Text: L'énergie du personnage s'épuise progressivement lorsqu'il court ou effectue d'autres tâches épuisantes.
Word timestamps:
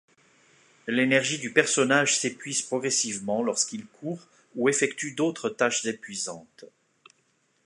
L'énergie 0.87 1.37
du 1.37 1.53
personnage 1.53 2.17
s'épuise 2.17 2.63
progressivement 2.63 3.43
lorsqu'il 3.43 3.85
court 3.85 4.27
ou 4.55 4.67
effectue 4.67 5.11
d'autres 5.13 5.51
tâches 5.51 5.85
épuisantes. 5.85 6.65